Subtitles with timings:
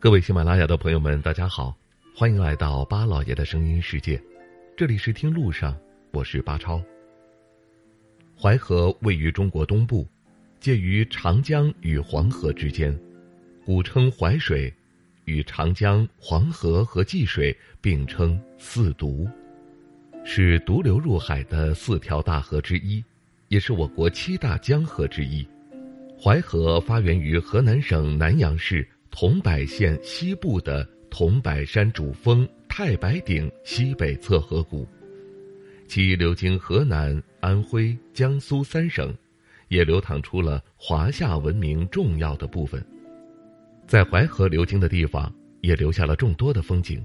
[0.00, 1.76] 各位喜马拉雅的朋友们，大家好，
[2.14, 4.22] 欢迎来到巴老爷的声音世界。
[4.76, 5.76] 这里是听路上，
[6.12, 6.80] 我是巴超。
[8.40, 10.06] 淮河位于中国东部，
[10.60, 12.96] 介于长江与黄河之间，
[13.64, 14.72] 古称淮水，
[15.24, 19.28] 与长江、黄河和济水并称四渎，
[20.24, 23.04] 是独流入海的四条大河之一，
[23.48, 25.44] 也是我国七大江河之一。
[26.22, 28.88] 淮河发源于河南省南阳市。
[29.10, 34.86] 桐柏县西部的桐柏山主峰太白顶西北侧河谷，
[35.88, 39.12] 其流经河南、安徽、江苏三省，
[39.68, 42.84] 也流淌出了华夏文明重要的部分。
[43.86, 47.04] 在淮河流经的地方，也留下了众多的风景，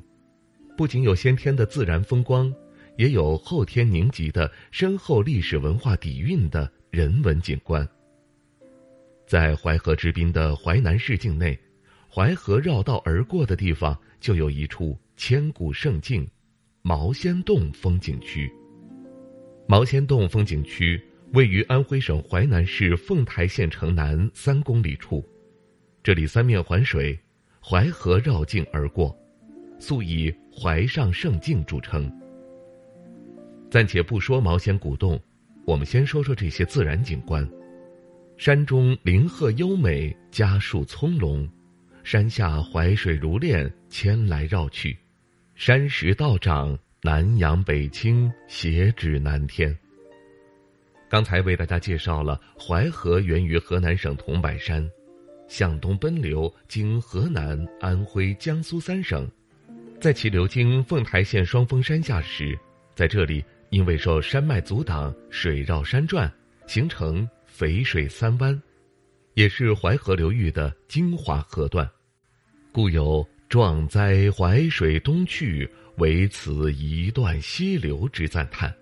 [0.78, 2.54] 不仅有先天的自然风光，
[2.98, 7.88] 也有后天凝集的深厚历史文化底蕴的人文景观。
[9.26, 11.58] 在淮河之滨的淮南市境内。
[12.16, 16.30] 淮河绕道而过的地方，就有一处千古胜境——
[16.84, 18.48] 毛仙洞风景区。
[19.68, 25.28] 毛仙洞风景区位于安徽省淮南市凤台县城南三公里处，
[26.04, 27.18] 这里三面环水，
[27.60, 29.18] 淮河绕境而过，
[29.80, 32.08] 素以“淮上胜境”著称。
[33.72, 35.20] 暂且不说毛仙古洞，
[35.66, 37.50] 我们先说说这些自然景观：
[38.38, 41.50] 山中林壑优美，家树葱茏。
[42.04, 44.96] 山下淮水如练，牵来绕去，
[45.56, 49.76] 山石道长，南阳北倾，斜指南天。
[51.10, 54.88] 刚才为大家介绍了淮河源于河南省桐柏山，
[55.48, 59.30] 向东奔流，经河南、安徽、江苏三省，
[60.02, 62.58] 在其流经凤台县双峰山下时，
[62.94, 66.30] 在这里因为受山脉阻挡，水绕山转，
[66.68, 68.62] 形成淝水三湾。
[69.36, 71.90] 也是淮河流域的精华河段，
[72.72, 78.74] 故有“壮哉淮水东去，唯此一段溪流”之赞叹。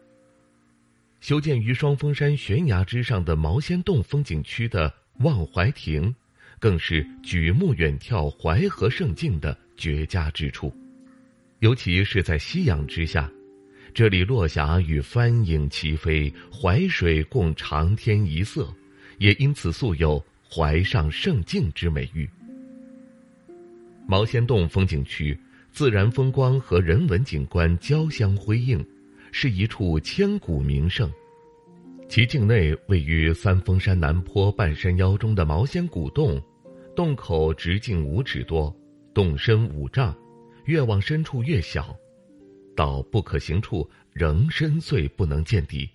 [1.22, 6.14] 修建于双峰山悬崖之上的毛仙洞风景区的望淮亭，
[6.60, 10.76] 更是举目远眺淮河胜境的绝佳之处。
[11.60, 13.32] 尤其是在夕阳之下，
[13.94, 18.68] 这里落霞与帆影齐飞，淮水共长天一色，
[19.18, 20.22] 也因此素有。
[20.54, 22.30] 淮上胜境之美誉。
[24.06, 25.38] 毛仙洞风景区
[25.72, 28.86] 自然风光和人文景观交相辉映，
[29.32, 31.10] 是一处千古名胜。
[32.10, 36.42] 其境内位于三峰山南坡半山腰中的毛仙古洞，
[36.94, 38.76] 洞口直径五尺多，
[39.14, 40.14] 洞深五丈，
[40.66, 41.96] 越往深处越小，
[42.76, 45.90] 到不可行处仍深邃不能见底。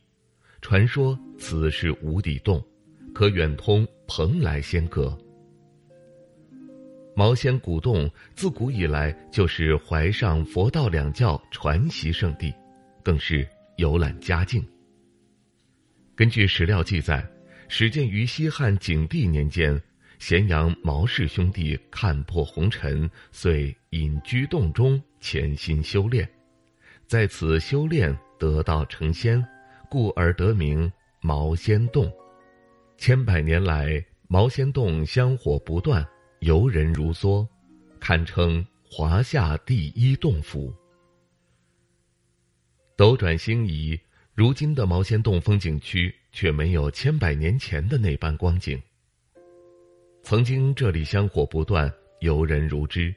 [0.62, 2.65] 传说此是无底洞。
[3.16, 5.16] 可远通蓬莱仙阁。
[7.15, 12.55] 毛仙古洞自古以来就是淮上佛道两教传习圣地，
[13.03, 14.62] 更是游览佳境。
[16.15, 17.26] 根据史料记载，
[17.71, 19.81] 始建于西汉景帝年间，
[20.19, 26.28] 咸阳毛氏兄弟看破红尘，遂隐居洞中潜心修炼，
[27.06, 29.43] 在此修炼得道成仙，
[29.88, 32.12] 故而得名毛仙洞。
[32.98, 36.04] 千百年来，毛仙洞香火不断，
[36.40, 37.46] 游人如梭，
[38.00, 40.74] 堪称华夏第一洞府。
[42.96, 43.98] 斗转星移，
[44.34, 48.80] 如今的毛仙洞风景区却没有千百年前的那般光景。
[50.22, 53.14] 曾经这里香火不断，游人如织，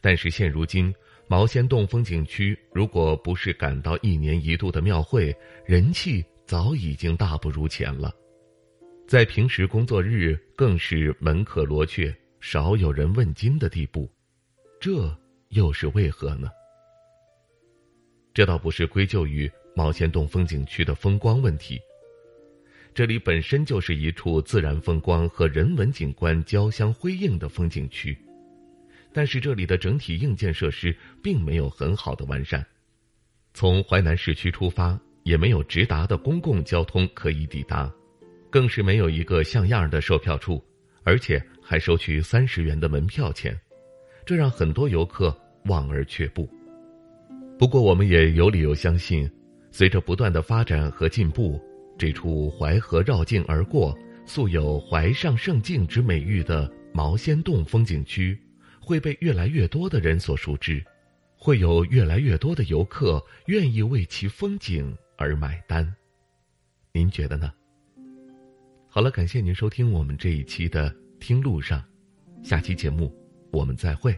[0.00, 0.94] 但是现如今，
[1.26, 5.36] 毛仙洞风景区如果不是赶到一年一度的庙会，
[5.66, 8.14] 人气早已经大不如前了。
[9.08, 14.06] 在平时工作日，更是门可罗雀，少有人问津的地步，
[14.78, 16.50] 这又是为何呢？
[18.34, 21.80] 这倒不是归咎于毛仙洞风景区的风光问题，
[22.92, 28.14] 这里本身就是一处自然风光和人文景观交相辉映的风景区，
[29.14, 32.62] 但是这里的整体硬件设施并没有很好的完善，
[33.54, 37.90] 从淮南市区出发，也没有直达的公共交通可以抵达。
[38.50, 40.62] 更是没有一个像样的售票处，
[41.02, 43.58] 而且还收取三十元的门票钱，
[44.24, 46.48] 这让很多游客望而却步。
[47.58, 49.30] 不过，我们也有理由相信，
[49.70, 51.60] 随着不断的发展和进步，
[51.98, 58.38] 这处淮河绕境而过、素有“淮上胜境”之美誉的毛仙洞风景区，
[58.80, 60.80] 会被越来越多的人所熟知，
[61.36, 65.92] 会有越来越多的游客愿意为其风景而买单。
[66.92, 67.52] 您觉得呢？
[68.98, 71.80] 好了感谢您收听我们这一期的听路上
[72.42, 73.14] 下期节目
[73.52, 74.10] 我们再会。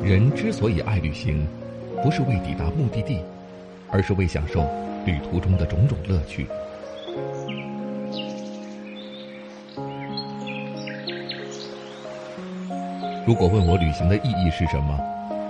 [0.00, 1.44] 人之所以爱旅行
[2.04, 3.20] 不是为抵达目的地
[3.90, 4.60] 而是为享受
[5.04, 6.46] 旅途中的种种乐趣。
[13.26, 14.96] 如果问我旅行的意义是什么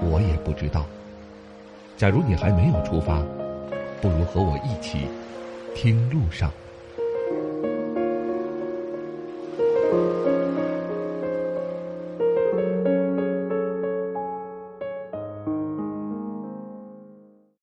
[0.03, 0.87] 我也不知道。
[1.97, 3.23] 假如你还没有出发，
[4.01, 5.09] 不如和我一起
[5.75, 6.51] 听路上。